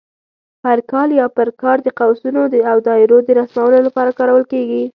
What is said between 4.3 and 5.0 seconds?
کېږي.